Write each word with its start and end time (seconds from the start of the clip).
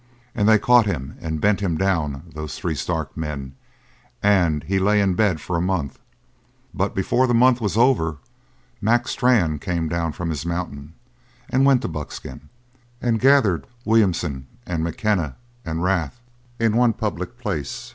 And 0.33 0.49
they 0.49 0.57
caught 0.57 0.87
him 0.87 1.15
and 1.21 1.39
bent 1.39 1.59
him 1.59 1.77
down 1.77 2.23
those 2.33 2.57
three 2.57 2.73
stark 2.73 3.15
men 3.15 3.53
and 4.23 4.63
he 4.63 4.79
lay 4.79 4.99
in 4.99 5.13
bed 5.13 5.39
for 5.39 5.55
a 5.55 5.61
month; 5.61 5.99
but 6.73 6.95
before 6.95 7.27
the 7.27 7.35
month 7.35 7.61
was 7.61 7.77
over 7.77 8.17
Mac 8.81 9.07
Strann 9.07 9.59
came 9.59 9.87
down 9.87 10.11
from 10.11 10.31
his 10.31 10.43
mountain 10.43 10.93
and 11.49 11.67
went 11.67 11.83
to 11.83 11.87
Buckskin 11.87 12.49
and 12.99 13.19
gathered 13.19 13.67
Williamson 13.85 14.47
and 14.65 14.83
McKenna 14.83 15.35
and 15.63 15.83
Rath 15.83 16.19
in 16.59 16.75
one 16.75 16.93
public 16.93 17.37
place. 17.37 17.89